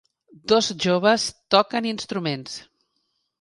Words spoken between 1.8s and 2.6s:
instruments.